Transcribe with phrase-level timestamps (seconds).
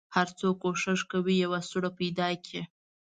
[0.15, 2.61] هر څوک کوښښ کوي یوه سوړه پیدا کړي.